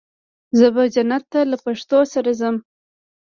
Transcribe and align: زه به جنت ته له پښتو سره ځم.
زه 0.57 0.67
به 0.75 0.83
جنت 0.95 1.23
ته 1.31 1.39
له 1.51 1.57
پښتو 1.65 1.99
سره 2.13 2.31
ځم. 2.39 2.55